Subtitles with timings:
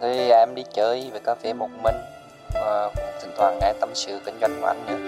[0.00, 1.94] Thì à, em đi chơi về cà phê một mình
[2.54, 2.90] và
[3.22, 4.98] thỉnh thoảng nghe tâm sự kinh doanh của anh nữa.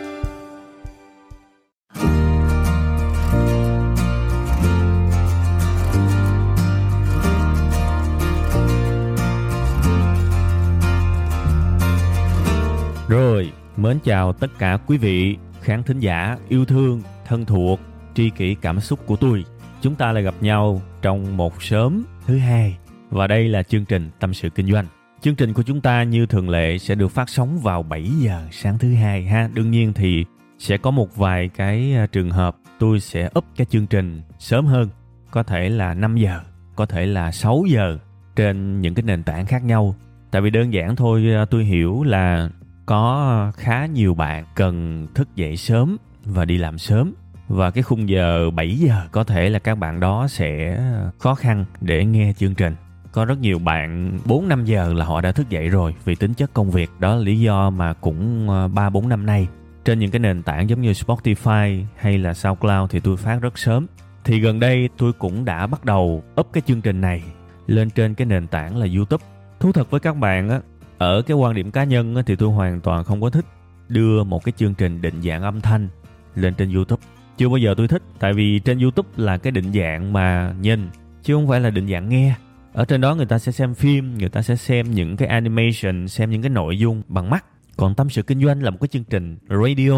[13.08, 17.80] Rồi, mến chào tất cả quý vị khán thính giả yêu thương, thân thuộc,
[18.14, 19.44] tri kỷ cảm xúc của tôi.
[19.80, 22.76] Chúng ta lại gặp nhau trong một sớm thứ hai
[23.10, 24.86] và đây là chương trình Tâm sự Kinh doanh.
[25.20, 28.42] Chương trình của chúng ta như thường lệ sẽ được phát sóng vào 7 giờ
[28.50, 29.48] sáng thứ hai ha.
[29.54, 30.24] Đương nhiên thì
[30.58, 34.66] sẽ có một vài cái à, trường hợp tôi sẽ up cái chương trình sớm
[34.66, 34.88] hơn.
[35.30, 36.40] Có thể là 5 giờ,
[36.76, 37.98] có thể là 6 giờ
[38.36, 39.94] trên những cái nền tảng khác nhau.
[40.30, 42.50] Tại vì đơn giản thôi à, tôi hiểu là
[42.86, 47.14] có khá nhiều bạn cần thức dậy sớm và đi làm sớm
[47.48, 50.80] và cái khung giờ 7 giờ có thể là các bạn đó sẽ
[51.18, 52.74] khó khăn để nghe chương trình
[53.16, 56.34] có rất nhiều bạn 4 5 giờ là họ đã thức dậy rồi vì tính
[56.34, 59.48] chất công việc đó là lý do mà cũng ờ, 3 4 năm nay
[59.84, 63.58] trên những cái nền tảng giống như Spotify hay là SoundCloud thì tôi phát rất
[63.58, 63.86] sớm.
[64.24, 67.22] Thì gần đây tôi cũng đã bắt đầu up cái chương trình này
[67.66, 69.24] lên trên cái nền tảng là YouTube.
[69.60, 70.60] Thú thật với các bạn á,
[70.98, 73.44] ở cái quan điểm cá nhân á, thì tôi hoàn toàn không có thích
[73.88, 75.88] đưa một cái chương trình định dạng âm thanh
[76.34, 77.02] lên trên YouTube.
[77.36, 80.88] Chưa bao giờ tôi thích tại vì trên YouTube là cái định dạng mà nhìn
[81.22, 82.34] chứ không phải là định dạng nghe
[82.76, 86.08] ở trên đó người ta sẽ xem phim, người ta sẽ xem những cái animation,
[86.08, 87.44] xem những cái nội dung bằng mắt.
[87.76, 89.92] Còn tâm sự kinh doanh là một cái chương trình radio,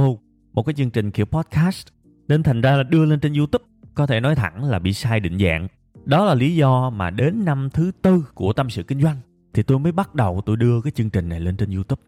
[0.53, 1.87] một cái chương trình kiểu podcast.
[2.29, 3.65] Nên thành ra là đưa lên trên youtube,
[3.95, 5.69] có thể nói thẳng là bị sai định dạng.
[6.05, 9.17] Đó là lý do mà đến năm thứ tư của tâm sự kinh doanh,
[9.55, 12.03] thì tôi mới bắt đầu tôi đưa cái chương trình này lên trên youtube.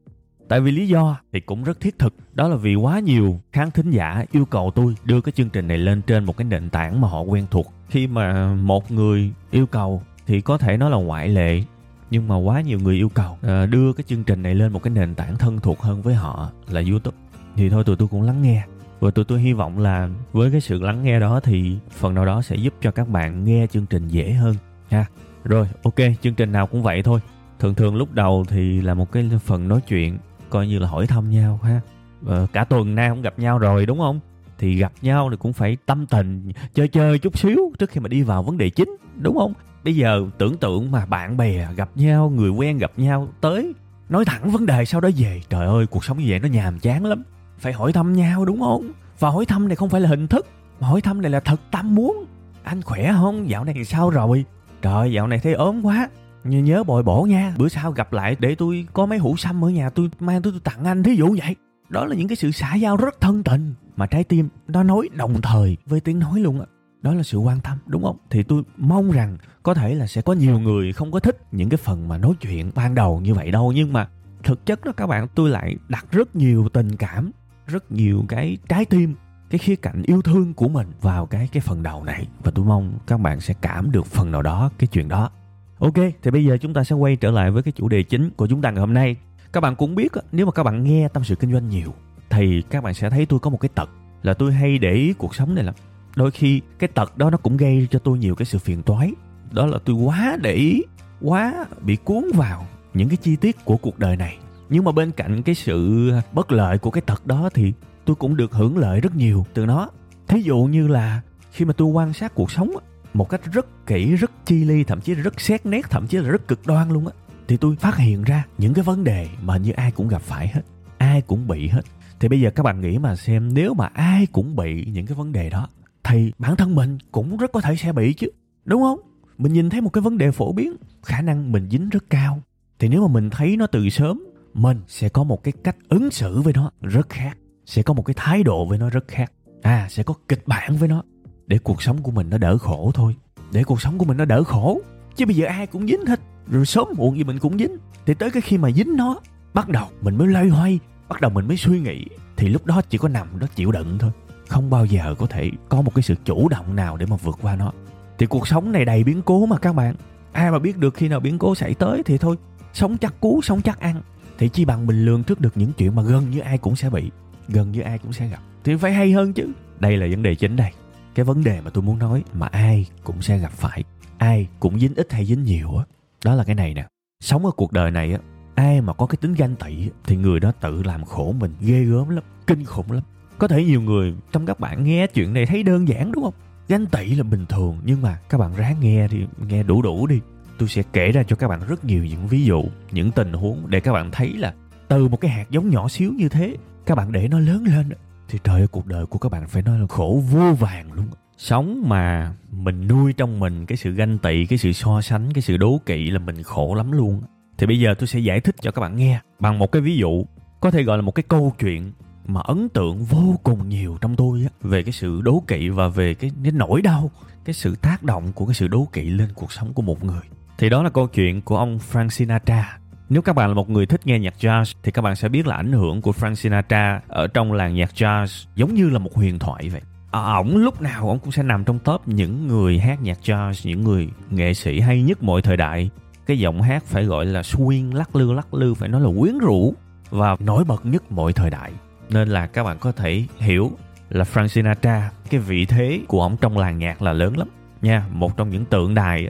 [0.48, 3.70] Tại vì lý do thì cũng rất thiết thực, đó là vì quá nhiều khán
[3.70, 6.70] thính giả yêu cầu tôi đưa cái chương trình này lên trên một cái nền
[6.70, 7.72] tảng mà họ quen thuộc.
[7.88, 11.62] Khi mà một người yêu cầu thì có thể nói là ngoại lệ
[12.10, 13.38] nhưng mà quá nhiều người yêu cầu.
[13.42, 16.14] À, đưa cái chương trình này lên một cái nền tảng thân thuộc hơn với
[16.14, 17.16] họ là youtube.
[17.56, 18.64] Thì thôi tụi tôi cũng lắng nghe.
[19.00, 22.26] Và tụi tôi hy vọng là với cái sự lắng nghe đó thì phần nào
[22.26, 24.54] đó sẽ giúp cho các bạn nghe chương trình dễ hơn
[24.90, 25.06] ha.
[25.44, 27.20] Rồi ok chương trình nào cũng vậy thôi.
[27.58, 30.18] Thường thường lúc đầu thì là một cái phần nói chuyện
[30.50, 31.80] coi như là hỏi thăm nhau ha.
[32.20, 34.20] Và cả tuần nay không gặp nhau rồi đúng không?
[34.58, 38.08] Thì gặp nhau thì cũng phải tâm tình chơi chơi chút xíu trước khi mà
[38.08, 39.52] đi vào vấn đề chính đúng không?
[39.84, 43.72] Bây giờ tưởng tượng mà bạn bè gặp nhau người quen gặp nhau tới
[44.08, 45.40] nói thẳng vấn đề sau đó về.
[45.48, 47.22] Trời ơi cuộc sống như vậy nó nhàm chán lắm.
[47.58, 48.90] Phải hỏi thăm nhau đúng không?
[49.18, 50.46] Và hỏi thăm này không phải là hình thức
[50.80, 52.24] mà hỏi thăm này là thật tâm muốn.
[52.62, 53.50] Anh khỏe không?
[53.50, 54.44] Dạo này sao rồi?
[54.82, 56.08] Trời dạo này thấy ốm quá.
[56.44, 57.54] Nhớ, nhớ bồi bổ nha.
[57.58, 60.52] Bữa sau gặp lại để tôi có mấy hũ sâm ở nhà tôi mang tôi,
[60.52, 61.56] tôi tặng anh thí dụ vậy.
[61.88, 63.74] Đó là những cái sự xã giao rất thân tình.
[63.96, 66.66] Mà trái tim nó nói đồng thời với tiếng nói luôn á
[67.02, 68.16] đó là sự quan tâm, đúng không?
[68.30, 71.68] Thì tôi mong rằng có thể là sẽ có nhiều người không có thích những
[71.68, 73.72] cái phần mà nói chuyện ban đầu như vậy đâu.
[73.72, 74.08] Nhưng mà
[74.42, 77.30] thực chất đó các bạn, tôi lại đặt rất nhiều tình cảm,
[77.66, 79.14] rất nhiều cái trái tim,
[79.50, 82.26] cái khía cạnh yêu thương của mình vào cái cái phần đầu này.
[82.44, 85.30] Và tôi mong các bạn sẽ cảm được phần nào đó, cái chuyện đó.
[85.78, 88.30] Ok, thì bây giờ chúng ta sẽ quay trở lại với cái chủ đề chính
[88.30, 89.16] của chúng ta ngày hôm nay.
[89.52, 91.94] Các bạn cũng biết nếu mà các bạn nghe tâm sự kinh doanh nhiều,
[92.30, 93.90] thì các bạn sẽ thấy tôi có một cái tật
[94.22, 95.74] là tôi hay để ý cuộc sống này lắm
[96.16, 99.12] đôi khi cái tật đó nó cũng gây cho tôi nhiều cái sự phiền toái.
[99.50, 100.82] Đó là tôi quá để ý,
[101.20, 104.38] quá bị cuốn vào những cái chi tiết của cuộc đời này.
[104.68, 107.72] Nhưng mà bên cạnh cái sự bất lợi của cái tật đó thì
[108.04, 109.90] tôi cũng được hưởng lợi rất nhiều từ nó.
[110.28, 111.20] Thí dụ như là
[111.52, 112.70] khi mà tôi quan sát cuộc sống
[113.14, 116.30] một cách rất kỹ, rất chi ly thậm chí rất xét nét, thậm chí là
[116.30, 117.12] rất cực đoan luôn á,
[117.48, 120.48] thì tôi phát hiện ra những cái vấn đề mà như ai cũng gặp phải
[120.48, 120.62] hết,
[120.98, 121.82] ai cũng bị hết.
[122.20, 125.14] Thì bây giờ các bạn nghĩ mà xem, nếu mà ai cũng bị những cái
[125.14, 125.68] vấn đề đó
[126.10, 128.26] thì bản thân mình cũng rất có thể sẽ bị chứ,
[128.64, 129.00] đúng không?
[129.38, 132.42] Mình nhìn thấy một cái vấn đề phổ biến, khả năng mình dính rất cao.
[132.78, 136.10] Thì nếu mà mình thấy nó từ sớm, mình sẽ có một cái cách ứng
[136.10, 139.32] xử với nó rất khác, sẽ có một cái thái độ với nó rất khác.
[139.62, 141.02] À sẽ có kịch bản với nó,
[141.46, 143.16] để cuộc sống của mình nó đỡ khổ thôi.
[143.52, 144.80] Để cuộc sống của mình nó đỡ khổ.
[145.16, 147.76] Chứ bây giờ ai cũng dính hết, rồi sớm muộn gì mình cũng dính.
[148.06, 149.20] Thì tới cái khi mà dính nó,
[149.54, 150.78] bắt đầu mình mới loay hoay,
[151.08, 152.04] bắt đầu mình mới suy nghĩ,
[152.36, 154.10] thì lúc đó chỉ có nằm, đó chịu đựng thôi
[154.50, 157.38] không bao giờ có thể có một cái sự chủ động nào để mà vượt
[157.42, 157.72] qua nó.
[158.18, 159.94] Thì cuộc sống này đầy biến cố mà các bạn.
[160.32, 162.36] Ai mà biết được khi nào biến cố xảy tới thì thôi,
[162.72, 164.02] sống chắc cú, sống chắc ăn.
[164.38, 166.90] Thì chi bằng mình lường trước được những chuyện mà gần như ai cũng sẽ
[166.90, 167.10] bị,
[167.48, 168.40] gần như ai cũng sẽ gặp.
[168.64, 169.52] Thì phải hay hơn chứ.
[169.78, 170.70] Đây là vấn đề chính đây.
[171.14, 173.84] Cái vấn đề mà tôi muốn nói mà ai cũng sẽ gặp phải,
[174.18, 175.84] ai cũng dính ít hay dính nhiều á,
[176.24, 176.86] đó là cái này nè.
[177.20, 178.18] Sống ở cuộc đời này á,
[178.54, 181.84] ai mà có cái tính ganh tị thì người đó tự làm khổ mình ghê
[181.84, 183.02] gớm lắm, kinh khủng lắm
[183.40, 186.34] có thể nhiều người trong các bạn nghe chuyện này thấy đơn giản, đúng không?
[186.68, 190.06] Ganh tị là bình thường, nhưng mà các bạn ráng nghe đi, nghe đủ đủ
[190.06, 190.20] đi.
[190.58, 193.70] Tôi sẽ kể ra cho các bạn rất nhiều những ví dụ, những tình huống
[193.70, 194.54] để các bạn thấy là
[194.88, 196.56] từ một cái hạt giống nhỏ xíu như thế,
[196.86, 197.88] các bạn để nó lớn lên
[198.28, 201.06] thì trời ơi, cuộc đời của các bạn phải nói là khổ vô vàng luôn
[201.38, 205.42] sống mà mình nuôi trong mình cái sự ganh tị, cái sự so sánh, cái
[205.42, 207.22] sự đố kỵ là mình khổ lắm luôn
[207.58, 209.96] thì bây giờ tôi sẽ giải thích cho các bạn nghe bằng một cái ví
[209.96, 210.24] dụ,
[210.60, 211.92] có thể gọi là một cái câu chuyện
[212.32, 215.88] mà ấn tượng vô cùng nhiều trong tôi á về cái sự đố kỵ và
[215.88, 217.10] về cái, cái nỗi đau
[217.44, 220.22] cái sự tác động của cái sự đố kỵ lên cuộc sống của một người
[220.58, 222.78] thì đó là câu chuyện của ông Frank Sinatra
[223.10, 225.46] nếu các bạn là một người thích nghe nhạc jazz thì các bạn sẽ biết
[225.46, 229.14] là ảnh hưởng của Frank Sinatra ở trong làng nhạc jazz giống như là một
[229.14, 229.80] huyền thoại vậy.
[230.10, 233.52] À, ổng lúc nào ổng cũng sẽ nằm trong top những người hát nhạc jazz,
[233.64, 235.90] những người nghệ sĩ hay nhất mọi thời đại.
[236.26, 239.38] Cái giọng hát phải gọi là swing, lắc lư lắc lư phải nói là quyến
[239.38, 239.74] rũ
[240.10, 241.72] và nổi bật nhất mọi thời đại.
[242.10, 243.70] Nên là các bạn có thể hiểu
[244.08, 247.48] là Frank Sinatra, cái vị thế của ông trong làng nhạc là lớn lắm
[247.82, 249.28] nha, một trong những tượng đài.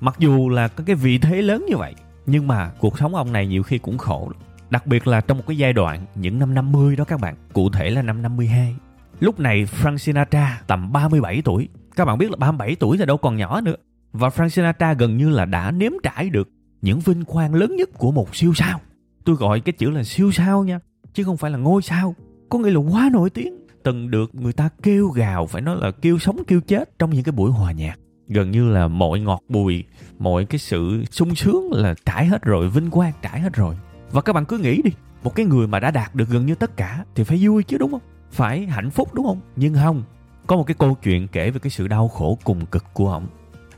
[0.00, 1.94] Mặc dù là có cái vị thế lớn như vậy
[2.26, 4.32] nhưng mà cuộc sống ông này nhiều khi cũng khổ
[4.70, 7.70] Đặc biệt là trong một cái giai đoạn những năm 50 đó các bạn, cụ
[7.70, 8.76] thể là năm 52.
[9.20, 11.68] Lúc này Frank Sinatra tầm 37 tuổi.
[11.96, 13.76] Các bạn biết là 37 tuổi thì đâu còn nhỏ nữa.
[14.12, 16.48] Và Frank Sinatra gần như là đã nếm trải được
[16.82, 18.80] những vinh quang lớn nhất của một siêu sao.
[19.24, 20.80] Tôi gọi cái chữ là siêu sao nha,
[21.18, 22.14] chứ không phải là ngôi sao.
[22.48, 23.66] Có nghĩa là quá nổi tiếng.
[23.82, 27.24] Từng được người ta kêu gào, phải nói là kêu sống kêu chết trong những
[27.24, 27.98] cái buổi hòa nhạc.
[28.28, 29.84] Gần như là mọi ngọt bùi
[30.18, 33.74] mọi cái sự sung sướng là trải hết rồi vinh quang trải hết rồi.
[34.10, 34.90] Và các bạn cứ nghĩ đi
[35.22, 37.78] một cái người mà đã đạt được gần như tất cả thì phải vui chứ
[37.78, 38.02] đúng không?
[38.30, 39.40] Phải hạnh phúc đúng không?
[39.56, 40.02] Nhưng không
[40.46, 43.26] có một cái câu chuyện kể về cái sự đau khổ cùng cực của ông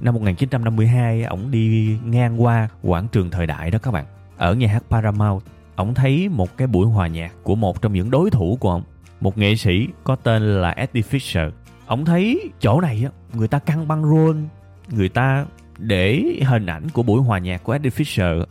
[0.01, 4.05] năm 1952 ổng đi ngang qua quảng trường thời đại đó các bạn
[4.37, 5.43] ở nhà hát Paramount
[5.81, 8.83] ổng thấy một cái buổi hòa nhạc của một trong những đối thủ của ông.
[9.21, 11.51] Một nghệ sĩ có tên là Eddie Fisher.
[11.87, 14.49] Ông thấy chỗ này á, người ta căng băng rôn
[14.91, 15.47] người ta
[15.79, 18.45] để hình ảnh của buổi hòa nhạc của Eddie Fisher.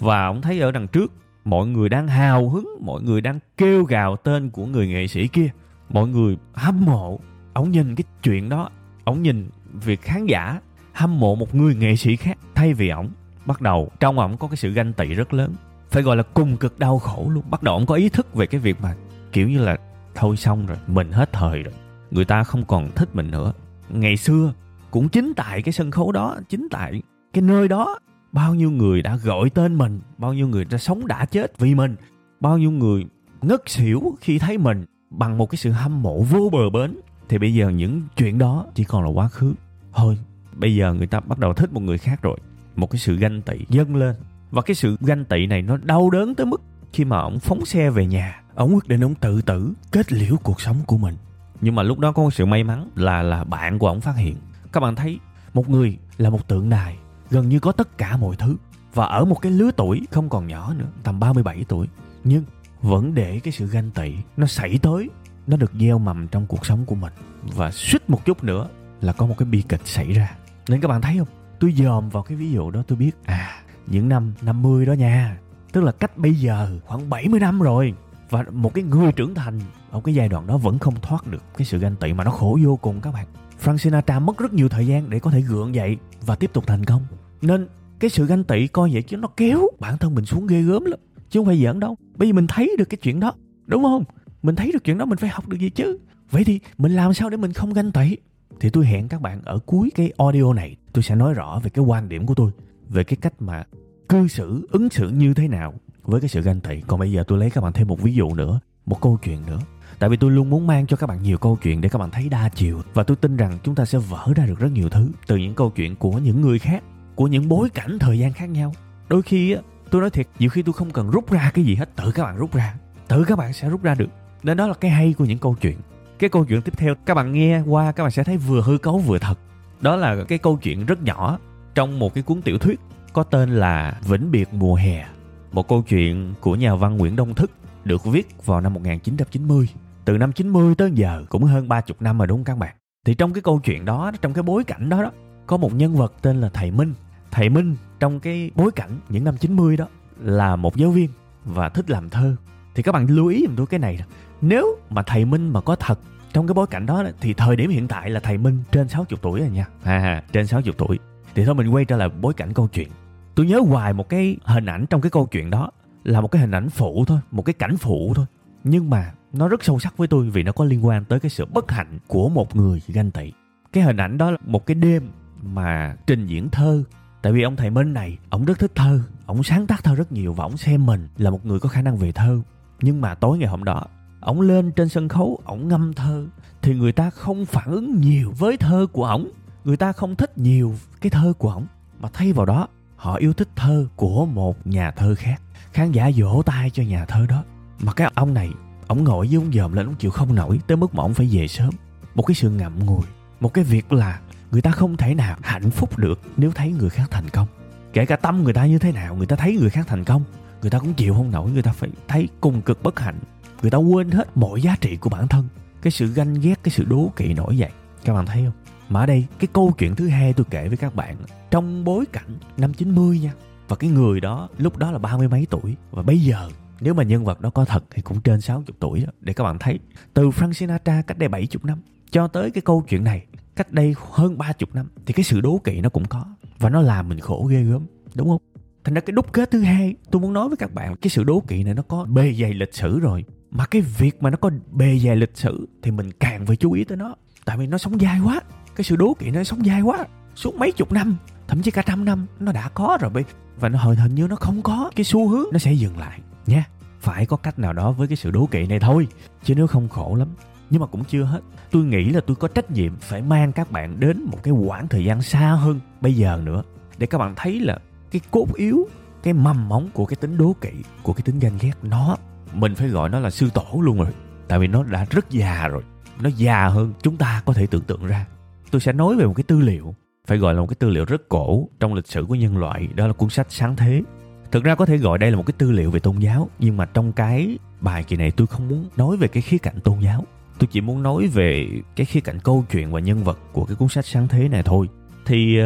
[0.00, 1.12] Và ông thấy ở đằng trước,
[1.44, 5.28] mọi người đang hào hứng, mọi người đang kêu gào tên của người nghệ sĩ
[5.28, 5.48] kia.
[5.88, 7.20] Mọi người hâm mộ.
[7.52, 8.70] Ông nhìn cái chuyện đó,
[9.04, 10.60] ông nhìn việc khán giả
[10.92, 13.10] hâm mộ một người nghệ sĩ khác thay vì ổng.
[13.46, 15.54] Bắt đầu, trong ổng có cái sự ganh tị rất lớn
[15.94, 17.44] phải gọi là cùng cực đau khổ luôn.
[17.50, 18.94] Bắt đầu ông có ý thức về cái việc mà
[19.32, 19.76] kiểu như là
[20.14, 21.74] thôi xong rồi, mình hết thời rồi,
[22.10, 23.52] người ta không còn thích mình nữa.
[23.88, 24.52] Ngày xưa
[24.90, 27.02] cũng chính tại cái sân khấu đó, chính tại
[27.32, 27.98] cái nơi đó,
[28.32, 31.74] bao nhiêu người đã gọi tên mình, bao nhiêu người đã sống đã chết vì
[31.74, 31.96] mình,
[32.40, 33.04] bao nhiêu người
[33.42, 36.96] ngất xỉu khi thấy mình bằng một cái sự hâm mộ vô bờ bến.
[37.28, 39.54] Thì bây giờ những chuyện đó chỉ còn là quá khứ.
[39.92, 40.18] Thôi,
[40.52, 42.38] bây giờ người ta bắt đầu thích một người khác rồi,
[42.76, 44.14] một cái sự ganh tị dâng lên
[44.54, 46.62] và cái sự ganh tị này nó đau đớn tới mức
[46.92, 48.42] khi mà ông phóng xe về nhà.
[48.54, 51.16] Ông quyết định ông tự tử kết liễu cuộc sống của mình.
[51.60, 54.16] Nhưng mà lúc đó có một sự may mắn là là bạn của ông phát
[54.16, 54.36] hiện.
[54.72, 55.18] Các bạn thấy
[55.54, 56.96] một người là một tượng đài
[57.30, 58.56] gần như có tất cả mọi thứ.
[58.94, 61.86] Và ở một cái lứa tuổi không còn nhỏ nữa tầm 37 tuổi.
[62.24, 62.44] Nhưng
[62.82, 65.10] vẫn để cái sự ganh tị nó xảy tới
[65.46, 67.12] nó được gieo mầm trong cuộc sống của mình.
[67.42, 68.68] Và suýt một chút nữa
[69.00, 70.36] là có một cái bi kịch xảy ra.
[70.68, 71.28] Nên các bạn thấy không?
[71.60, 73.12] Tôi dòm vào cái ví dụ đó tôi biết.
[73.24, 75.38] À những năm 50 đó nha.
[75.72, 77.94] Tức là cách bây giờ khoảng 70 năm rồi.
[78.30, 79.60] Và một cái người trưởng thành
[79.90, 82.30] ở cái giai đoạn đó vẫn không thoát được cái sự ganh tị mà nó
[82.30, 83.26] khổ vô cùng các bạn.
[83.64, 86.64] Frank Sinatra mất rất nhiều thời gian để có thể gượng dậy và tiếp tục
[86.66, 87.02] thành công.
[87.42, 87.68] Nên
[88.00, 90.84] cái sự ganh tị coi vậy chứ nó kéo bản thân mình xuống ghê gớm
[90.84, 90.98] lắm.
[91.30, 91.96] Chứ không phải giỡn đâu.
[92.16, 93.32] Bây giờ mình thấy được cái chuyện đó,
[93.66, 94.04] đúng không?
[94.42, 95.98] Mình thấy được chuyện đó, mình phải học được gì chứ?
[96.30, 98.16] Vậy thì mình làm sao để mình không ganh tị?
[98.60, 100.76] Thì tôi hẹn các bạn ở cuối cái audio này.
[100.92, 102.50] Tôi sẽ nói rõ về cái quan điểm của tôi
[102.88, 103.64] về cái cách mà
[104.08, 106.80] cư xử, ứng xử như thế nào với cái sự ganh tị.
[106.80, 109.38] Còn bây giờ tôi lấy các bạn thêm một ví dụ nữa, một câu chuyện
[109.46, 109.58] nữa.
[109.98, 112.10] Tại vì tôi luôn muốn mang cho các bạn nhiều câu chuyện để các bạn
[112.10, 112.82] thấy đa chiều.
[112.94, 115.54] Và tôi tin rằng chúng ta sẽ vỡ ra được rất nhiều thứ từ những
[115.54, 116.82] câu chuyện của những người khác,
[117.14, 118.72] của những bối cảnh thời gian khác nhau.
[119.08, 119.60] Đôi khi á,
[119.90, 122.22] tôi nói thiệt, nhiều khi tôi không cần rút ra cái gì hết, tự các
[122.22, 122.74] bạn rút ra,
[123.08, 124.08] tự các bạn sẽ rút ra được.
[124.42, 125.76] Nên đó là cái hay của những câu chuyện.
[126.18, 128.78] Cái câu chuyện tiếp theo, các bạn nghe qua, các bạn sẽ thấy vừa hư
[128.78, 129.38] cấu vừa thật.
[129.80, 131.38] Đó là cái câu chuyện rất nhỏ
[131.74, 132.80] trong một cái cuốn tiểu thuyết
[133.12, 135.06] có tên là Vĩnh biệt mùa hè
[135.52, 137.50] một câu chuyện của nhà văn Nguyễn Đông Thức
[137.84, 139.68] được viết vào năm 1990.
[140.04, 142.76] Từ năm 90 tới giờ cũng hơn 30 năm rồi đúng không các bạn?
[143.04, 145.10] Thì trong cái câu chuyện đó, trong cái bối cảnh đó, đó
[145.46, 146.94] có một nhân vật tên là thầy Minh.
[147.30, 149.86] Thầy Minh trong cái bối cảnh những năm 90 đó
[150.20, 151.08] là một giáo viên
[151.44, 152.36] và thích làm thơ
[152.74, 154.04] thì các bạn lưu ý giùm tôi cái này Đó.
[154.40, 155.98] nếu mà thầy minh mà có thật
[156.32, 159.18] trong cái bối cảnh đó thì thời điểm hiện tại là thầy minh trên 60
[159.22, 160.98] tuổi rồi nha À, trên 60 tuổi
[161.34, 162.88] thì thôi mình quay trở lại bối cảnh câu chuyện.
[163.34, 165.70] Tôi nhớ hoài một cái hình ảnh trong cái câu chuyện đó
[166.04, 168.26] là một cái hình ảnh phụ thôi, một cái cảnh phụ thôi.
[168.64, 171.30] Nhưng mà nó rất sâu sắc với tôi vì nó có liên quan tới cái
[171.30, 173.32] sự bất hạnh của một người ganh tị.
[173.72, 175.10] Cái hình ảnh đó là một cái đêm
[175.42, 176.82] mà trình diễn thơ.
[177.22, 180.12] Tại vì ông thầy minh này, ông rất thích thơ, ông sáng tác thơ rất
[180.12, 182.40] nhiều và ông xem mình là một người có khả năng về thơ.
[182.80, 183.84] Nhưng mà tối ngày hôm đó,
[184.20, 186.26] ông lên trên sân khấu, ông ngâm thơ
[186.62, 189.28] thì người ta không phản ứng nhiều với thơ của ông
[189.64, 191.66] người ta không thích nhiều cái thơ của ổng,
[192.00, 195.42] mà thay vào đó, họ yêu thích thơ của một nhà thơ khác.
[195.72, 197.44] Khán giả vỗ tay cho nhà thơ đó.
[197.80, 198.50] Mà cái ông này
[198.86, 201.28] ông ngồi với ông dòm lên ông chịu không nổi, tới mức mà ông phải
[201.32, 201.70] về sớm.
[202.14, 203.02] Một cái sự ngậm ngùi,
[203.40, 206.90] một cái việc là người ta không thể nào hạnh phúc được nếu thấy người
[206.90, 207.46] khác thành công.
[207.92, 210.24] Kể cả tâm người ta như thế nào, người ta thấy người khác thành công,
[210.62, 213.18] người ta cũng chịu không nổi, người ta phải thấy cùng cực bất hạnh.
[213.62, 215.48] Người ta quên hết mọi giá trị của bản thân.
[215.82, 217.70] Cái sự ganh ghét, cái sự đố kỵ nổi dậy
[218.04, 218.63] các bạn thấy không?
[218.88, 221.16] Mà ở đây cái câu chuyện thứ hai tôi kể với các bạn
[221.50, 223.32] trong bối cảnh năm 90 nha
[223.68, 226.48] và cái người đó lúc đó là ba mươi mấy tuổi và bây giờ
[226.80, 229.44] nếu mà nhân vật đó có thật thì cũng trên 60 tuổi đó, để các
[229.44, 229.78] bạn thấy
[230.14, 231.78] từ Frank Sinatra cách đây 70 năm
[232.10, 233.26] cho tới cái câu chuyện này
[233.56, 236.24] cách đây hơn 30 năm thì cái sự đố kỵ nó cũng có
[236.58, 238.40] và nó làm mình khổ ghê gớm đúng không?
[238.84, 241.24] Thành ra cái đúc kết thứ hai tôi muốn nói với các bạn cái sự
[241.24, 244.36] đố kỵ này nó có bề dày lịch sử rồi mà cái việc mà nó
[244.36, 247.14] có bề dày lịch sử thì mình càng phải chú ý tới nó
[247.44, 248.40] tại vì nó sống dài quá
[248.76, 251.16] cái sự đố kỵ nó sống dai quá, suốt mấy chục năm,
[251.48, 253.24] thậm chí cả trăm năm, nó đã có rồi
[253.60, 256.20] và nó hồi, hình như nó không có cái xu hướng nó sẽ dừng lại
[256.46, 256.64] nha
[257.00, 259.08] phải có cách nào đó với cái sự đố kỵ này thôi,
[259.44, 260.28] chứ nếu không khổ lắm.
[260.70, 261.40] Nhưng mà cũng chưa hết.
[261.70, 264.88] Tôi nghĩ là tôi có trách nhiệm phải mang các bạn đến một cái quãng
[264.88, 266.62] thời gian xa hơn bây giờ nữa,
[266.98, 267.78] để các bạn thấy là
[268.10, 268.88] cái cốt yếu,
[269.22, 270.70] cái mầm móng của cái tính đố kỵ,
[271.02, 272.16] của cái tính ganh ghét, nó,
[272.52, 274.12] mình phải gọi nó là sư tổ luôn rồi.
[274.48, 275.82] Tại vì nó đã rất già rồi,
[276.20, 278.26] nó già hơn chúng ta có thể tưởng tượng ra
[278.74, 279.94] tôi sẽ nói về một cái tư liệu,
[280.26, 282.88] phải gọi là một cái tư liệu rất cổ trong lịch sử của nhân loại,
[282.94, 284.02] đó là cuốn sách sáng thế.
[284.50, 286.76] Thực ra có thể gọi đây là một cái tư liệu về tôn giáo, nhưng
[286.76, 290.00] mà trong cái bài kỳ này tôi không muốn nói về cái khía cạnh tôn
[290.00, 290.24] giáo.
[290.58, 293.76] Tôi chỉ muốn nói về cái khía cạnh câu chuyện và nhân vật của cái
[293.76, 294.88] cuốn sách sáng thế này thôi.
[295.26, 295.58] Thì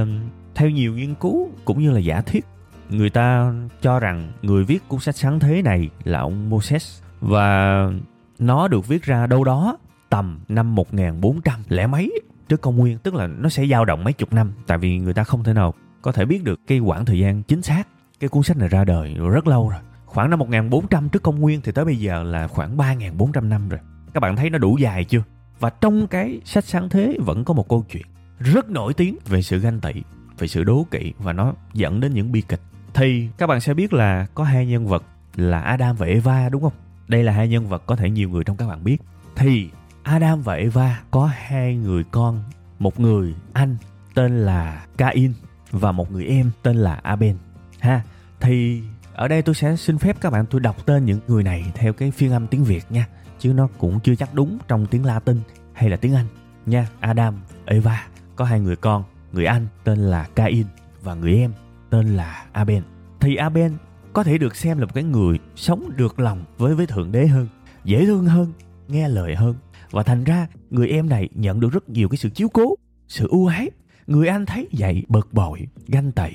[0.54, 2.44] theo nhiều nghiên cứu cũng như là giả thuyết,
[2.90, 7.90] người ta cho rằng người viết cuốn sách sáng thế này là ông Moses và
[8.38, 9.78] nó được viết ra đâu đó
[10.10, 12.12] tầm năm 1400 lẻ mấy
[12.48, 15.14] trước công nguyên, tức là nó sẽ dao động mấy chục năm, tại vì người
[15.14, 17.88] ta không thể nào có thể biết được cái quãng thời gian chính xác,
[18.20, 19.80] cái cuốn sách này ra đời rất lâu rồi.
[20.06, 23.80] Khoảng năm 1400 trước công nguyên thì tới bây giờ là khoảng 3400 năm rồi.
[24.14, 25.22] Các bạn thấy nó đủ dài chưa?
[25.60, 28.06] Và trong cái sách sáng thế vẫn có một câu chuyện
[28.38, 29.92] rất nổi tiếng về sự ganh tị,
[30.38, 32.60] về sự đố kỵ và nó dẫn đến những bi kịch.
[32.94, 35.04] Thì các bạn sẽ biết là có hai nhân vật
[35.36, 36.72] là Adam và Eva, đúng không?
[37.08, 38.98] Đây là hai nhân vật có thể nhiều người trong các bạn biết.
[39.36, 39.70] Thì
[40.08, 42.42] Adam và Eva có hai người con,
[42.78, 43.76] một người anh
[44.14, 45.32] tên là Cain
[45.70, 47.36] và một người em tên là Abel,
[47.80, 48.02] ha?
[48.40, 48.82] Thì
[49.14, 51.92] ở đây tôi sẽ xin phép các bạn tôi đọc tên những người này theo
[51.92, 53.06] cái phiên âm tiếng Việt nha,
[53.38, 55.40] chứ nó cũng chưa chắc đúng trong tiếng Latin
[55.72, 56.26] hay là tiếng Anh
[56.66, 56.88] nha.
[57.00, 60.66] Adam, Eva có hai người con, người anh tên là Cain
[61.02, 61.52] và người em
[61.90, 62.82] tên là Abel.
[63.20, 63.72] Thì Abel
[64.12, 67.26] có thể được xem là một cái người sống được lòng với với thượng đế
[67.26, 67.48] hơn,
[67.84, 68.52] dễ thương hơn,
[68.88, 69.54] nghe lời hơn
[69.90, 72.74] và thành ra, người em này nhận được rất nhiều cái sự chiếu cố,
[73.08, 73.70] sự ưu ái.
[74.06, 76.30] Người anh thấy vậy, bực bội, ganh tị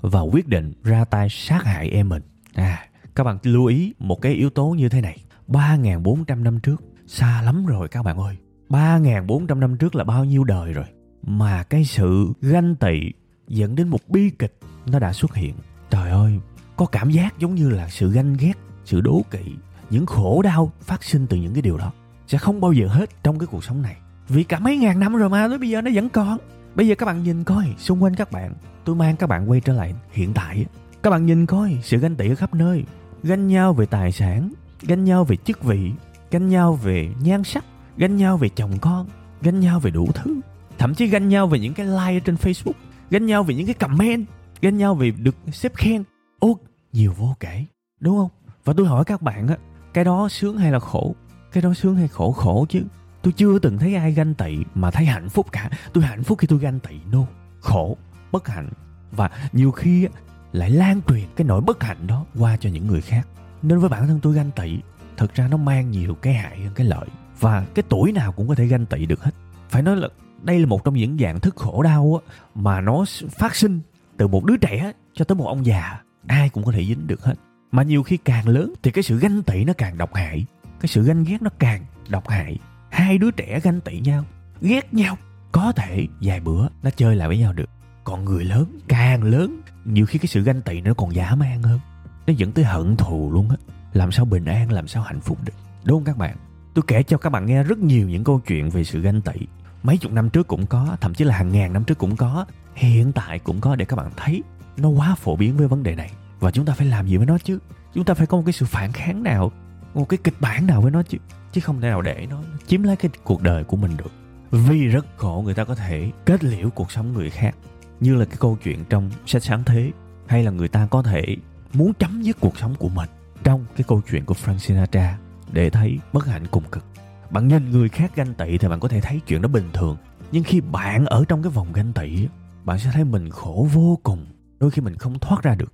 [0.00, 2.22] và quyết định ra tay sát hại em mình.
[2.54, 2.88] À
[3.18, 5.24] các bạn lưu ý một cái yếu tố như thế này.
[5.48, 8.36] 3.400 năm trước, xa lắm rồi các bạn ơi.
[8.68, 10.84] 3.400 năm trước là bao nhiêu đời rồi?
[11.22, 13.00] Mà cái sự ganh tị
[13.48, 15.54] dẫn đến một bi kịch nó đã xuất hiện.
[15.90, 16.40] Trời ơi,
[16.76, 18.52] có cảm giác giống như là sự ganh ghét,
[18.84, 19.54] sự đố kỵ,
[19.90, 21.92] những khổ đau phát sinh từ những cái điều đó
[22.28, 23.96] sẽ không bao giờ hết trong cái cuộc sống này.
[24.28, 26.38] Vì cả mấy ngàn năm rồi mà tới bây giờ nó vẫn còn.
[26.74, 28.54] Bây giờ các bạn nhìn coi, xung quanh các bạn,
[28.84, 30.66] tôi mang các bạn quay trở lại hiện tại
[31.02, 32.84] các bạn nhìn coi, sự ganh tị ở khắp nơi.
[33.22, 35.92] Ganh nhau về tài sản, ganh nhau về chức vị,
[36.30, 37.64] ganh nhau về nhan sắc,
[37.96, 39.06] ganh nhau về chồng con,
[39.42, 40.40] ganh nhau về đủ thứ.
[40.78, 42.72] Thậm chí ganh nhau về những cái like trên facebook,
[43.10, 44.26] ganh nhau về những cái comment,
[44.60, 46.04] ganh nhau về được xếp khen.
[46.38, 46.58] Ô
[46.92, 47.64] nhiều vô kể,
[48.00, 48.30] đúng không?
[48.64, 49.56] Và tôi hỏi các bạn á,
[49.94, 51.14] cái đó sướng hay là khổ?
[51.58, 52.82] Cái đó sướng hay khổ khổ chứ.
[53.22, 55.70] Tôi chưa từng thấy ai ganh tị mà thấy hạnh phúc cả.
[55.92, 57.18] Tôi hạnh phúc khi tôi ganh tị no
[57.60, 57.96] khổ
[58.32, 58.68] bất hạnh.
[59.12, 60.08] Và nhiều khi
[60.52, 63.28] lại lan truyền cái nỗi bất hạnh đó qua cho những người khác.
[63.62, 64.78] Nên với bản thân tôi ganh tị
[65.16, 67.06] thật ra nó mang nhiều cái hại hơn cái lợi.
[67.40, 69.34] Và cái tuổi nào cũng có thể ganh tị được hết.
[69.68, 70.08] Phải nói là
[70.42, 73.04] đây là một trong những dạng thức khổ đau á, mà nó
[73.38, 73.80] phát sinh
[74.16, 75.98] từ một đứa trẻ cho tới một ông già.
[76.26, 77.34] Ai cũng có thể dính được hết.
[77.72, 80.46] Mà nhiều khi càng lớn thì cái sự ganh tị nó càng độc hại
[80.80, 82.58] cái sự ganh ghét nó càng độc hại.
[82.90, 84.24] Hai đứa trẻ ganh tị nhau,
[84.60, 85.16] ghét nhau.
[85.52, 87.70] Có thể vài bữa nó chơi lại với nhau được.
[88.04, 91.62] Còn người lớn, càng lớn, nhiều khi cái sự ganh tị nó còn dã man
[91.62, 91.80] hơn.
[92.26, 93.56] Nó dẫn tới hận thù luôn á.
[93.92, 95.52] Làm sao bình an, làm sao hạnh phúc được.
[95.84, 96.36] Đúng không các bạn?
[96.74, 99.46] Tôi kể cho các bạn nghe rất nhiều những câu chuyện về sự ganh tị.
[99.82, 102.46] Mấy chục năm trước cũng có, thậm chí là hàng ngàn năm trước cũng có.
[102.74, 104.42] Hiện tại cũng có để các bạn thấy.
[104.76, 106.10] Nó quá phổ biến với vấn đề này.
[106.40, 107.58] Và chúng ta phải làm gì với nó chứ?
[107.94, 109.52] Chúng ta phải có một cái sự phản kháng nào
[109.98, 111.18] một cái kịch bản nào với nó chứ
[111.52, 114.12] chứ không thể nào để nó chiếm lấy cái cuộc đời của mình được.
[114.50, 117.54] Vì rất khổ người ta có thể kết liễu cuộc sống người khác,
[118.00, 119.92] như là cái câu chuyện trong sách sáng thế,
[120.26, 121.36] hay là người ta có thể
[121.72, 123.08] muốn chấm dứt cuộc sống của mình
[123.44, 125.18] trong cái câu chuyện của Frank Sinatra
[125.52, 126.84] để thấy bất hạnh cùng cực.
[127.30, 129.96] Bạn nhìn người khác ganh tị thì bạn có thể thấy chuyện đó bình thường,
[130.32, 132.28] nhưng khi bạn ở trong cái vòng ganh tị
[132.64, 134.26] bạn sẽ thấy mình khổ vô cùng.
[134.60, 135.72] Đôi khi mình không thoát ra được.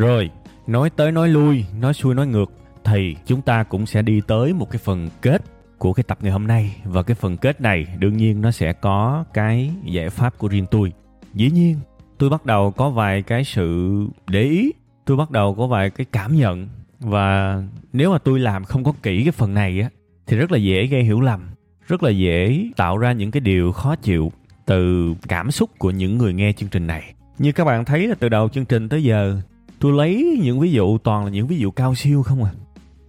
[0.00, 0.30] Rồi,
[0.66, 2.52] nói tới nói lui, nói xuôi nói ngược
[2.84, 5.42] thì chúng ta cũng sẽ đi tới một cái phần kết
[5.78, 8.72] của cái tập ngày hôm nay và cái phần kết này đương nhiên nó sẽ
[8.72, 10.92] có cái giải pháp của riêng tôi.
[11.34, 11.76] Dĩ nhiên,
[12.18, 14.72] tôi bắt đầu có vài cái sự để ý,
[15.04, 16.68] tôi bắt đầu có vài cái cảm nhận
[17.00, 19.88] và nếu mà tôi làm không có kỹ cái phần này á
[20.26, 21.40] thì rất là dễ gây hiểu lầm,
[21.88, 24.32] rất là dễ tạo ra những cái điều khó chịu
[24.66, 27.14] từ cảm xúc của những người nghe chương trình này.
[27.38, 29.40] Như các bạn thấy là từ đầu chương trình tới giờ
[29.80, 32.50] tôi lấy những ví dụ toàn là những ví dụ cao siêu không à.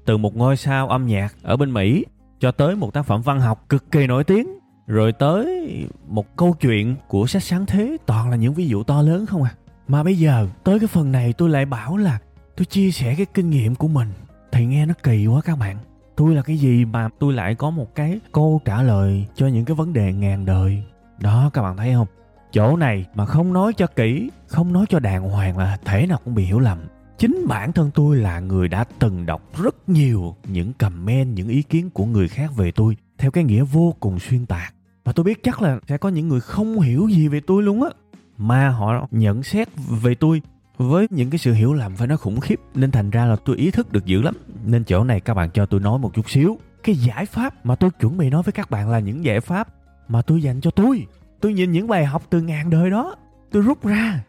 [0.06, 2.06] Từ một ngôi sao âm nhạc ở bên mỹ
[2.40, 4.48] cho tới một tác phẩm văn học cực kỳ nổi tiếng,
[4.88, 5.68] rồi tới
[6.08, 9.44] một câu chuyện của sách sáng thế toàn là những ví dụ to lớn không
[9.44, 9.56] à.
[9.88, 12.20] Mà bây giờ, tới cái phần này tôi lại bảo là
[12.58, 14.08] tôi chia sẻ cái kinh nghiệm của mình.
[14.52, 15.78] Thì nghe nó kỳ quá các bạn.
[16.16, 19.66] Tôi là cái gì mà tôi lại có một cái câu trả lời cho những
[19.66, 20.84] cái vấn đề ngàn đời.
[21.20, 22.08] Đó, các bạn thấy không?
[22.52, 26.20] Chỗ này mà không nói cho kỹ, không nói cho đàng hoàng là thể nào
[26.26, 26.80] cũng bị hiểu lầm.
[27.18, 31.62] Chính bản thân tôi là người đã từng đọc rất nhiều những comment, những ý
[31.62, 34.74] kiến của người khác về tôi theo cái nghĩa vô cùng xuyên tạc.
[35.04, 37.84] Và tôi biết chắc là sẽ có những người không hiểu gì về tôi luôn
[37.84, 37.90] á.
[38.38, 39.68] Mà họ nhận xét
[40.02, 40.42] về tôi
[40.78, 43.58] với những cái sự hiểu lầm phải nói khủng khiếp, nên thành ra là tôi
[43.58, 44.36] ý thức được dữ lắm.
[44.66, 46.58] Nên chỗ này các bạn cho tôi nói một chút xíu.
[46.84, 49.68] Cái giải pháp mà tôi chuẩn bị nói với các bạn là những giải pháp
[50.08, 51.06] mà tôi dành cho tôi
[51.42, 53.16] tôi nhìn những bài học từ ngàn đời đó,
[53.52, 54.24] tôi rút ra,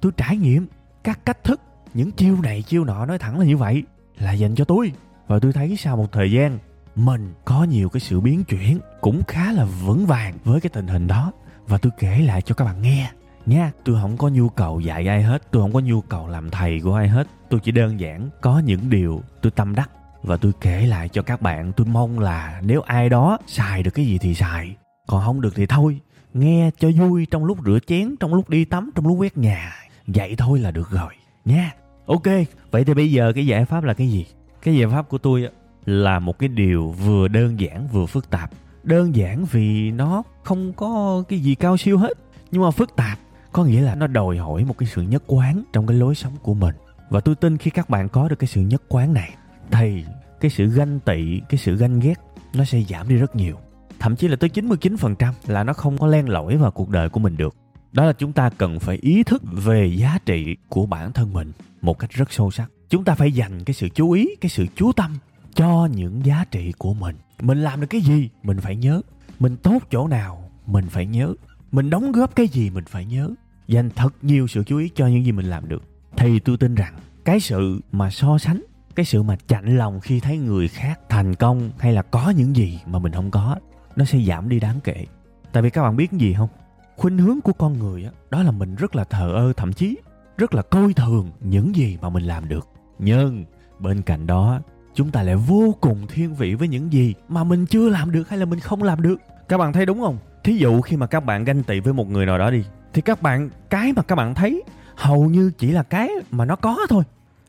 [0.00, 0.66] tôi trải nghiệm
[1.04, 1.60] các cách thức,
[1.94, 3.82] những chiêu này, chiêu nọ nói thẳng là như vậy,
[4.18, 4.92] là dành cho tôi.
[5.26, 6.58] Và tôi thấy sau một thời gian,
[6.96, 10.86] mình có nhiều cái sự biến chuyển cũng khá là vững vàng với cái tình
[10.86, 11.32] hình đó.
[11.66, 13.10] Và tôi kể lại cho các bạn nghe
[13.46, 13.72] nha.
[13.84, 16.80] Tôi không có nhu cầu dạy ai hết, tôi không có nhu cầu làm thầy
[16.80, 17.26] của ai hết.
[17.50, 19.90] Tôi chỉ đơn giản có những điều tôi tâm đắc.
[20.22, 23.90] Và tôi kể lại cho các bạn, tôi mong là nếu ai đó xài được
[23.90, 24.76] cái gì thì xài,
[25.06, 26.00] còn không được thì thôi
[26.34, 29.72] nghe cho vui trong lúc rửa chén, trong lúc đi tắm, trong lúc quét nhà.
[30.06, 31.12] Vậy thôi là được rồi,
[31.44, 31.74] nha.
[32.06, 32.26] Ok,
[32.70, 34.26] vậy thì bây giờ cái giải pháp là cái gì?
[34.62, 35.48] Cái giải pháp của tôi
[35.86, 38.50] là một cái điều vừa đơn giản, vừa phức tạp.
[38.82, 42.18] Đơn giản vì nó không có cái gì cao siêu hết,
[42.50, 43.18] nhưng mà phức tạp.
[43.52, 46.32] Có nghĩa là nó đòi hỏi một cái sự nhất quán trong cái lối sống
[46.42, 46.74] của mình.
[47.10, 49.34] Và tôi tin khi các bạn có được cái sự nhất quán này
[49.70, 50.04] thì
[50.40, 52.14] cái sự ganh tị, cái sự ganh ghét,
[52.54, 53.56] nó sẽ giảm đi rất nhiều
[53.98, 57.20] thậm chí là tới 99% là nó không có len lỏi vào cuộc đời của
[57.20, 57.56] mình được.
[57.92, 61.52] Đó là chúng ta cần phải ý thức về giá trị của bản thân mình
[61.80, 62.70] một cách rất sâu sắc.
[62.88, 65.16] Chúng ta phải dành cái sự chú ý, cái sự chú tâm
[65.54, 67.16] cho những giá trị của mình.
[67.40, 69.00] Mình làm được cái gì, mình phải nhớ.
[69.38, 71.34] Mình tốt chỗ nào, mình phải nhớ.
[71.72, 73.30] Mình đóng góp cái gì mình phải nhớ.
[73.66, 75.82] Dành thật nhiều sự chú ý cho những gì mình làm được.
[76.16, 78.62] Thì tôi tin rằng cái sự mà so sánh
[78.98, 82.56] cái sự mà chạnh lòng khi thấy người khác thành công hay là có những
[82.56, 83.56] gì mà mình không có
[83.98, 85.06] nó sẽ giảm đi đáng kể.
[85.52, 86.48] Tại vì các bạn biết gì không?
[86.96, 89.96] Khuynh hướng của con người đó, đó là mình rất là thờ ơ thậm chí
[90.36, 92.68] rất là coi thường những gì mà mình làm được.
[92.98, 93.44] Nhưng
[93.78, 94.60] bên cạnh đó
[94.94, 98.28] chúng ta lại vô cùng thiên vị với những gì mà mình chưa làm được
[98.28, 99.16] hay là mình không làm được.
[99.48, 100.18] Các bạn thấy đúng không?
[100.44, 103.02] Thí dụ khi mà các bạn ganh tị với một người nào đó đi thì
[103.02, 104.62] các bạn cái mà các bạn thấy
[104.96, 107.04] hầu như chỉ là cái mà nó có thôi.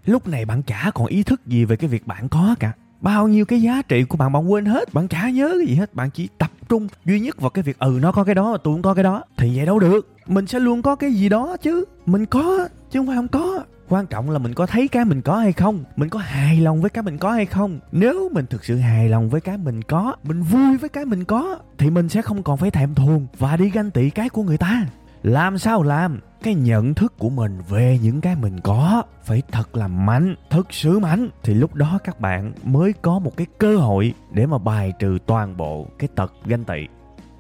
[0.06, 3.28] Lúc này bạn chả còn ý thức gì về cái việc bạn có cả bao
[3.28, 5.96] nhiêu cái giá trị của bạn bạn quên hết, bạn chả nhớ cái gì hết.
[5.96, 8.74] Bạn chỉ tập trung duy nhất vào cái việc ừ nó có cái đó tôi
[8.74, 10.08] cũng có cái đó, thì vậy đâu được.
[10.28, 11.86] Mình sẽ luôn có cái gì đó chứ.
[12.06, 13.64] Mình có, chứ không phải không có.
[13.90, 16.82] Quan trọng là mình có thấy cái mình có hay không, mình có hài lòng
[16.82, 17.80] với cái mình có hay không.
[17.92, 21.24] Nếu mình thực sự hài lòng với cái mình có, mình vui với cái mình
[21.24, 24.44] có, thì mình sẽ không còn phải thèm thuồng và đi ganh tị cái của
[24.44, 24.86] người ta.
[25.24, 26.20] Làm sao làm?
[26.43, 30.73] Cái nhận thức của mình về những cái mình có phải thật là mạnh, thật
[30.73, 31.30] sự mạnh.
[31.43, 35.17] Thì lúc đó các bạn mới có một cái cơ hội để mà bài trừ
[35.25, 36.88] toàn bộ cái tật ganh tị.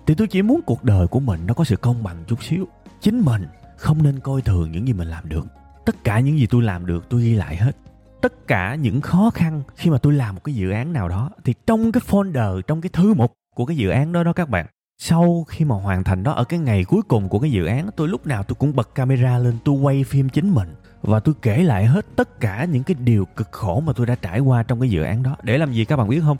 [0.05, 2.67] Thì tôi chỉ muốn cuộc đời của mình nó có sự công bằng chút xíu.
[3.01, 5.45] Chính mình không nên coi thường những gì mình làm được.
[5.85, 7.77] Tất cả những gì tôi làm được, tôi ghi lại hết.
[8.21, 11.29] Tất cả những khó khăn khi mà tôi làm một cái dự án nào đó,
[11.45, 14.49] thì trong cái folder, trong cái thư mục của cái dự án đó đó các
[14.49, 14.65] bạn
[15.01, 17.89] sau khi mà hoàn thành đó, ở cái ngày cuối cùng của cái dự án,
[17.95, 20.75] tôi lúc nào tôi cũng bật camera lên, tôi quay phim chính mình.
[21.01, 24.15] Và tôi kể lại hết tất cả những cái điều cực khổ mà tôi đã
[24.15, 25.35] trải qua trong cái dự án đó.
[25.43, 26.37] Để làm gì các bạn biết không?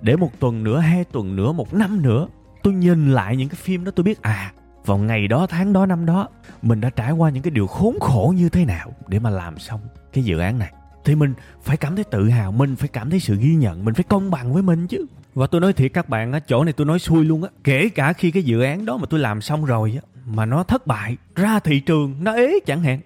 [0.00, 2.28] Để một tuần nữa, hai tuần nữa, một năm nữa,
[2.62, 4.52] tôi nhìn lại những cái phim đó, tôi biết à
[4.86, 6.28] vào ngày đó, tháng đó, năm đó,
[6.62, 9.58] mình đã trải qua những cái điều khốn khổ như thế nào để mà làm
[9.58, 9.80] xong
[10.12, 10.72] cái dự án này.
[11.04, 13.94] Thì mình phải cảm thấy tự hào, mình phải cảm thấy sự ghi nhận, mình
[13.94, 16.72] phải công bằng với mình chứ và tôi nói thiệt các bạn á, chỗ này
[16.72, 17.50] tôi nói xui luôn á.
[17.64, 20.62] Kể cả khi cái dự án đó mà tôi làm xong rồi á, mà nó
[20.62, 23.00] thất bại, ra thị trường, nó ế chẳng hạn.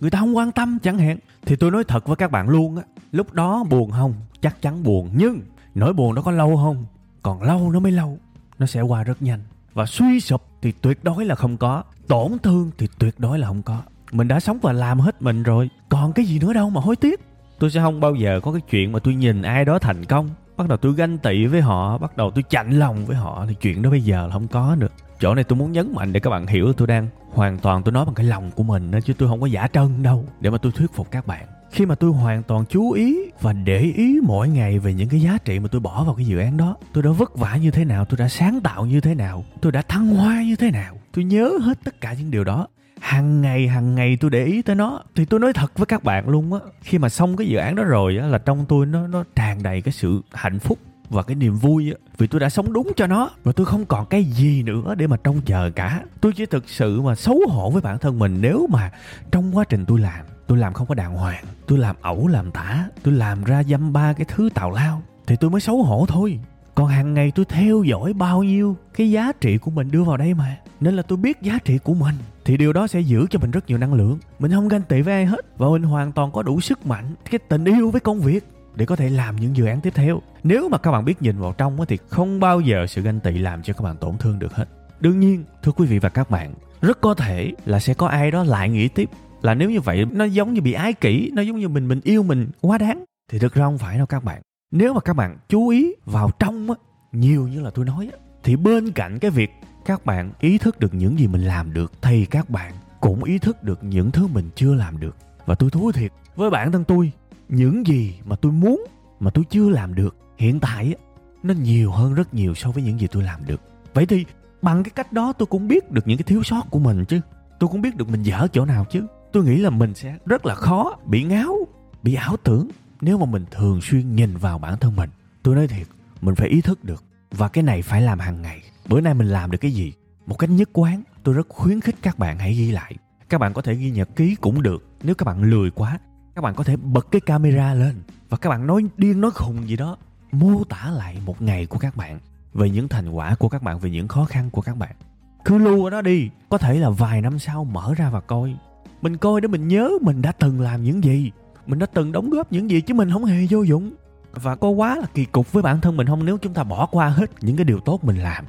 [0.00, 1.18] Người ta không quan tâm chẳng hạn.
[1.46, 4.14] Thì tôi nói thật với các bạn luôn á, lúc đó buồn không?
[4.40, 5.40] Chắc chắn buồn, nhưng
[5.74, 6.84] nỗi buồn đó có lâu không?
[7.22, 8.18] Còn lâu nó mới lâu,
[8.58, 9.40] nó sẽ qua rất nhanh.
[9.74, 13.46] Và suy sụp thì tuyệt đối là không có, tổn thương thì tuyệt đối là
[13.46, 13.82] không có.
[14.12, 16.96] Mình đã sống và làm hết mình rồi, còn cái gì nữa đâu mà hối
[16.96, 17.20] tiếc.
[17.58, 20.30] Tôi sẽ không bao giờ có cái chuyện mà tôi nhìn ai đó thành công
[20.60, 23.54] bắt đầu tôi ganh tị với họ, bắt đầu tôi chạnh lòng với họ, thì
[23.54, 24.88] chuyện đó bây giờ là không có nữa
[25.20, 27.92] chỗ này tôi muốn nhấn mạnh để các bạn hiểu tôi đang hoàn toàn tôi
[27.92, 30.50] nói bằng cái lòng của mình đó chứ tôi không có giả trân đâu, để
[30.50, 31.46] mà tôi thuyết phục các bạn.
[31.70, 35.20] Khi mà tôi hoàn toàn chú ý và để ý mỗi ngày về những cái
[35.20, 37.70] giá trị mà tôi bỏ vào cái dự án đó, tôi đã vất vả như
[37.70, 40.70] thế nào, tôi đã sáng tạo như thế nào, tôi đã thăng hoa như thế
[40.70, 42.66] nào, tôi nhớ hết tất cả những điều đó
[43.00, 45.00] hàng ngày hàng ngày tôi để ý tới nó.
[45.14, 47.74] Thì tôi nói thật với các bạn luôn á, khi mà xong cái dự án
[47.74, 51.22] đó rồi á, là trong tôi nó nó tràn đầy cái sự hạnh phúc và
[51.22, 51.98] cái niềm vui á.
[52.18, 55.06] Vì tôi đã sống đúng cho nó và tôi không còn cái gì nữa để
[55.06, 56.00] mà trông chờ cả.
[56.20, 58.90] Tôi chỉ thực sự mà xấu hổ với bản thân mình nếu mà
[59.32, 62.50] trong quá trình tôi làm tôi làm không có đàng hoàng, tôi làm ẩu làm
[62.50, 66.06] tả, tôi làm ra dăm ba cái thứ tào lao, thì tôi mới xấu hổ
[66.08, 66.38] thôi
[66.74, 70.16] còn hàng ngày tôi theo dõi bao nhiêu cái giá trị của mình đưa vào
[70.16, 70.56] đây mà.
[70.80, 73.50] Nên là tôi biết giá trị của mình, thì điều đó sẽ giữ cho mình
[73.50, 74.18] rất nhiều năng lượng.
[74.38, 77.04] Mình không ganh tị với ai hết, và mình hoàn toàn có đủ sức mạnh,
[77.30, 78.44] cái tình yêu với công việc
[78.76, 80.22] để có thể làm những dự án tiếp theo.
[80.42, 83.38] Nếu mà các bạn biết nhìn vào trong thì không bao giờ sự ganh tị
[83.38, 84.68] làm cho các bạn tổn thương được hết.
[85.00, 88.30] Đương nhiên, thưa quý vị và các bạn, rất có thể là sẽ có ai
[88.30, 89.10] đó lại nghĩ tiếp
[89.42, 92.00] là nếu như vậy, nó giống như bị ái kỷ, nó giống như mình mình
[92.04, 93.04] yêu mình quá đáng.
[93.30, 96.30] Thì thực ra không phải đâu các bạn nếu mà các bạn chú ý vào
[96.38, 96.76] trong á,
[97.12, 99.50] nhiều như là tôi nói á, thì bên cạnh cái việc
[99.84, 103.38] các bạn ý thức được những gì mình làm được, thì các bạn cũng ý
[103.38, 105.16] thức được những thứ mình chưa làm được.
[105.46, 107.12] Và tôi thú thiệt, với bản thân tôi,
[107.48, 108.84] những gì mà tôi muốn
[109.20, 111.04] mà tôi chưa làm được hiện tại á,
[111.42, 113.60] nó nhiều hơn rất nhiều so với những gì tôi làm được.
[113.94, 114.24] Vậy thì
[114.62, 117.20] bằng cái cách đó tôi cũng biết được những cái thiếu sót của mình chứ.
[117.58, 119.06] Tôi cũng biết được mình dở chỗ nào chứ.
[119.32, 121.56] Tôi nghĩ là mình sẽ rất là khó bị ngáo,
[122.02, 122.68] bị ảo tưởng
[123.00, 125.10] nếu mà mình thường xuyên nhìn vào bản thân mình,
[125.42, 125.86] tôi nói thiệt,
[126.20, 127.04] mình phải ý thức được.
[127.30, 128.62] Và cái này phải làm hàng ngày.
[128.88, 129.92] Bữa nay mình làm được cái gì?
[130.26, 132.94] Một cách nhất quán, tôi rất khuyến khích các bạn hãy ghi lại.
[133.28, 135.98] Các bạn có thể ghi nhật ký cũng được, nếu các bạn lười quá,
[136.34, 137.94] các bạn có thể bật cái camera lên.
[138.28, 139.96] Và các bạn nói điên nói khùng gì đó,
[140.32, 142.18] mô tả lại một ngày của các bạn,
[142.54, 144.96] về những thành quả của các bạn, về những khó khăn của các bạn.
[145.44, 148.56] Cứ lưu ở đó đi, có thể là vài năm sau mở ra và coi.
[149.02, 151.30] Mình coi để mình nhớ mình đã từng làm những gì
[151.70, 153.92] mình đã từng đóng góp những gì chứ mình không hề vô dụng.
[154.32, 156.86] Và có quá là kỳ cục với bản thân mình không nếu chúng ta bỏ
[156.86, 158.44] qua hết những cái điều tốt mình làm.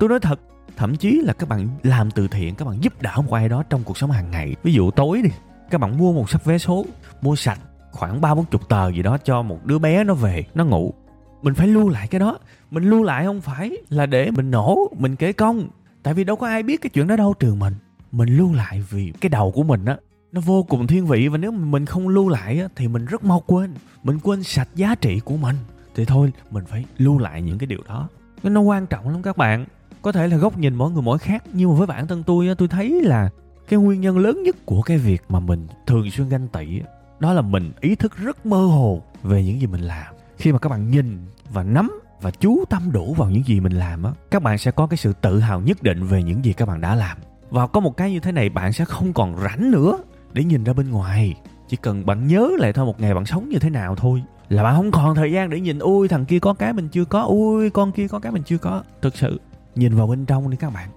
[0.00, 0.40] Tôi nói thật,
[0.76, 3.62] thậm chí là các bạn làm từ thiện, các bạn giúp đỡ một ai đó
[3.70, 4.56] trong cuộc sống hàng ngày.
[4.62, 5.30] Ví dụ tối đi,
[5.70, 6.86] các bạn mua một sắp vé số,
[7.22, 7.60] mua sạch
[7.92, 10.94] khoảng ba bốn chục tờ gì đó cho một đứa bé nó về, nó ngủ.
[11.42, 12.38] Mình phải lưu lại cái đó.
[12.70, 15.68] Mình lưu lại không phải là để mình nổ, mình kể công.
[16.02, 17.74] Tại vì đâu có ai biết cái chuyện đó đâu, trừ mình.
[18.12, 19.96] Mình lưu lại vì cái đầu của mình á
[20.36, 23.24] nó vô cùng thiên vị và nếu mình không lưu lại á, thì mình rất
[23.24, 23.74] mau quên.
[24.02, 25.56] Mình quên sạch giá trị của mình.
[25.94, 28.08] Thì thôi mình phải lưu lại những cái điều đó.
[28.42, 29.66] Nó quan trọng lắm các bạn.
[30.02, 32.48] Có thể là góc nhìn mỗi người mỗi khác nhưng mà với bản thân tôi
[32.48, 33.28] á, tôi thấy là
[33.68, 36.80] cái nguyên nhân lớn nhất của cái việc mà mình thường xuyên ganh tị
[37.20, 40.14] đó là mình ý thức rất mơ hồ về những gì mình làm.
[40.36, 41.18] Khi mà các bạn nhìn
[41.50, 44.70] và nắm và chú tâm đủ vào những gì mình làm á các bạn sẽ
[44.70, 47.18] có cái sự tự hào nhất định về những gì các bạn đã làm.
[47.50, 49.98] Và có một cái như thế này bạn sẽ không còn rảnh nữa
[50.36, 51.34] để nhìn ra bên ngoài,
[51.68, 54.22] chỉ cần bạn nhớ lại thôi một ngày bạn sống như thế nào thôi.
[54.48, 57.04] Là bạn không còn thời gian để nhìn ui thằng kia có cái mình chưa
[57.04, 58.82] có ui con kia có cái mình chưa có.
[59.02, 59.40] Thực sự,
[59.74, 60.88] nhìn vào bên trong đi các bạn,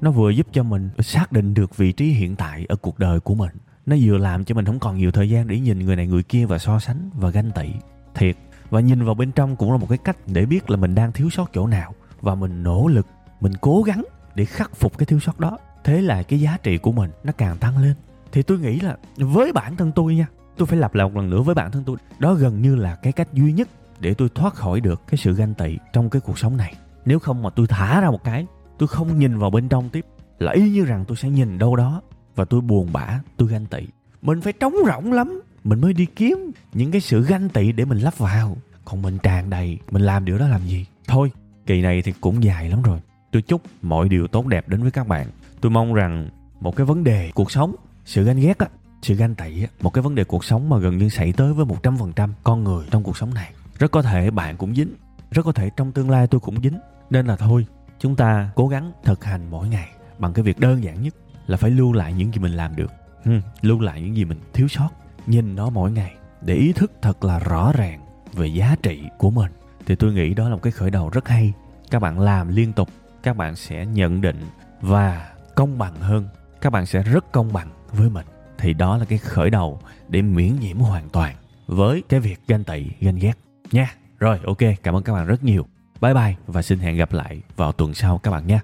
[0.00, 3.20] nó vừa giúp cho mình xác định được vị trí hiện tại ở cuộc đời
[3.20, 3.50] của mình.
[3.86, 6.22] Nó vừa làm cho mình không còn nhiều thời gian để nhìn người này người
[6.22, 7.68] kia và so sánh và ganh tị.
[8.14, 8.36] Thiệt,
[8.70, 11.12] và nhìn vào bên trong cũng là một cái cách để biết là mình đang
[11.12, 11.94] thiếu sót chỗ nào.
[12.20, 13.06] Và mình nỗ lực,
[13.40, 15.58] mình cố gắng để khắc phục cái thiếu sót đó.
[15.84, 17.94] Thế là cái giá trị của mình nó càng tăng lên
[18.32, 21.30] thì tôi nghĩ là với bản thân tôi nha, tôi phải lặp lại một lần
[21.30, 21.96] nữa với bản thân tôi.
[22.18, 23.68] Đó gần như là cái cách duy nhất
[24.00, 26.74] để tôi thoát khỏi được cái sự ganh tị trong cái cuộc sống này.
[27.04, 28.46] Nếu không mà tôi thả ra một cái,
[28.78, 30.06] tôi không nhìn vào bên trong tiếp,
[30.38, 32.02] là y như rằng tôi sẽ nhìn đâu đó
[32.34, 33.78] và tôi buồn bã, tôi ganh tị.
[34.22, 37.84] Mình phải trống rỗng lắm, mình mới đi kiếm những cái sự ganh tị để
[37.84, 38.56] mình lắp vào.
[38.84, 40.86] Còn mình tràn đầy, mình làm điều đó làm gì?
[41.06, 41.30] Thôi,
[41.66, 43.00] kỳ này thì cũng dài lắm rồi.
[43.32, 45.26] Tôi chúc mọi điều tốt đẹp đến với các bạn.
[45.60, 46.28] Tôi mong rằng
[46.60, 47.74] một cái vấn đề cuộc sống
[48.08, 48.66] sự ganh ghét á,
[49.02, 51.52] sự ganh tị á, một cái vấn đề cuộc sống mà gần như xảy tới
[51.52, 53.52] với một trăm phần trăm con người trong cuộc sống này.
[53.78, 54.94] Rất có thể bạn cũng dính,
[55.30, 56.78] rất có thể trong tương lai tôi cũng dính.
[57.10, 57.66] Nên là thôi,
[57.98, 61.14] chúng ta cố gắng thực hành mỗi ngày bằng cái việc đơn giản nhất
[61.46, 62.92] là phải lưu lại những gì mình làm được.
[63.24, 64.88] Ừ, lưu lại những gì mình thiếu sót.
[65.26, 68.00] Nhìn nó mỗi ngày để ý thức thật là rõ ràng
[68.32, 69.52] về giá trị của mình.
[69.86, 71.52] Thì tôi nghĩ đó là một cái khởi đầu rất hay.
[71.90, 72.88] Các bạn làm liên tục,
[73.22, 74.40] các bạn sẽ nhận định
[74.80, 76.28] và công bằng hơn.
[76.60, 78.26] Các bạn sẽ rất công bằng với mình
[78.58, 82.64] thì đó là cái khởi đầu để miễn nhiễm hoàn toàn với cái việc ganh
[82.64, 83.34] tị ganh ghét.
[83.72, 83.94] Nha.
[84.18, 85.66] Rồi ok cảm ơn các bạn rất nhiều.
[86.00, 88.60] Bye bye và xin hẹn gặp lại vào tuần sau các bạn nhé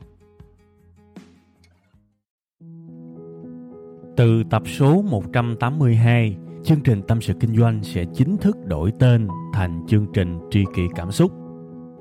[4.17, 9.29] Từ tập số 182, chương trình Tâm sự Kinh doanh sẽ chính thức đổi tên
[9.53, 11.33] thành chương trình Tri kỷ Cảm xúc.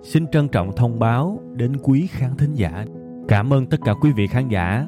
[0.03, 2.85] Xin trân trọng thông báo đến quý khán thính giả.
[3.27, 4.87] Cảm ơn tất cả quý vị khán giả